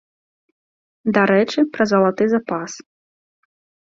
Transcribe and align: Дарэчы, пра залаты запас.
Дарэчы, 1.17 1.59
пра 1.77 1.83
залаты 1.91 2.23
запас. 2.33 2.71